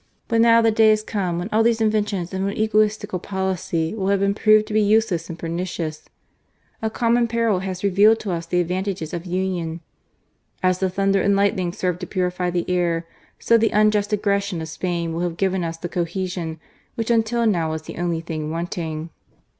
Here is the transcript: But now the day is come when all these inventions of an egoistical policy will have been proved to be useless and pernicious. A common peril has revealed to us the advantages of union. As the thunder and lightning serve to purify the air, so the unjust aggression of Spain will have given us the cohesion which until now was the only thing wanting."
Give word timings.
But 0.27 0.41
now 0.41 0.63
the 0.63 0.71
day 0.71 0.89
is 0.91 1.03
come 1.03 1.37
when 1.37 1.47
all 1.53 1.61
these 1.61 1.79
inventions 1.79 2.33
of 2.33 2.41
an 2.43 2.57
egoistical 2.57 3.19
policy 3.19 3.93
will 3.93 4.07
have 4.07 4.19
been 4.19 4.33
proved 4.33 4.65
to 4.65 4.73
be 4.73 4.81
useless 4.81 5.29
and 5.29 5.37
pernicious. 5.37 6.05
A 6.81 6.89
common 6.89 7.27
peril 7.27 7.59
has 7.59 7.83
revealed 7.83 8.17
to 8.21 8.31
us 8.31 8.47
the 8.47 8.59
advantages 8.61 9.13
of 9.13 9.27
union. 9.27 9.79
As 10.63 10.79
the 10.79 10.89
thunder 10.89 11.21
and 11.21 11.35
lightning 11.35 11.71
serve 11.71 11.99
to 11.99 12.07
purify 12.07 12.49
the 12.49 12.67
air, 12.67 13.05
so 13.37 13.59
the 13.59 13.69
unjust 13.69 14.11
aggression 14.11 14.59
of 14.59 14.69
Spain 14.69 15.13
will 15.13 15.21
have 15.21 15.37
given 15.37 15.63
us 15.63 15.77
the 15.77 15.87
cohesion 15.87 16.59
which 16.95 17.11
until 17.11 17.45
now 17.45 17.69
was 17.69 17.83
the 17.83 17.99
only 17.99 18.21
thing 18.21 18.49
wanting." 18.49 19.11